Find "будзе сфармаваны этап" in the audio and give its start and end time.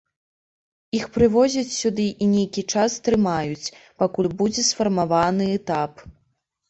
4.41-5.93